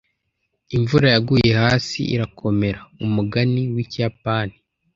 imvura 0.75 1.07
yaguye 1.13 1.49
hasi 1.61 1.99
irakomera 2.15 2.79
(umugani 3.05 3.61
wikiyapani) 3.73 4.55